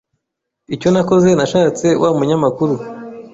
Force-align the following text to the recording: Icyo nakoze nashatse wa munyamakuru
Icyo 0.75 0.87
nakoze 0.93 1.29
nashatse 1.37 1.87
wa 2.01 2.09
munyamakuru 2.17 2.73